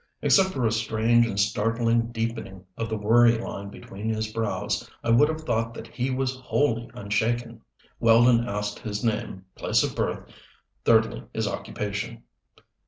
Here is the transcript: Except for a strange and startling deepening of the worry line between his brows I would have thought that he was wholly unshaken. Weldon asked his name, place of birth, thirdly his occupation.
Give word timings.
Except 0.23 0.49
for 0.49 0.65
a 0.65 0.71
strange 0.71 1.27
and 1.27 1.39
startling 1.39 2.07
deepening 2.11 2.65
of 2.75 2.89
the 2.89 2.97
worry 2.97 3.37
line 3.37 3.69
between 3.69 4.09
his 4.09 4.33
brows 4.33 4.89
I 5.03 5.11
would 5.11 5.29
have 5.29 5.41
thought 5.41 5.75
that 5.75 5.85
he 5.85 6.09
was 6.09 6.39
wholly 6.39 6.89
unshaken. 6.95 7.61
Weldon 7.99 8.47
asked 8.49 8.79
his 8.79 9.03
name, 9.03 9.45
place 9.53 9.83
of 9.83 9.95
birth, 9.95 10.25
thirdly 10.85 11.25
his 11.35 11.47
occupation. 11.47 12.23